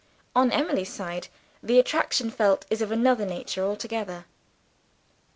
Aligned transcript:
On 0.35 0.49
Emily's 0.51 0.91
side, 0.91 1.27
the 1.61 1.77
attraction 1.77 2.31
felt 2.31 2.65
is 2.71 2.81
of 2.81 2.91
another 2.91 3.23
nature 3.23 3.61
altogether. 3.63 4.25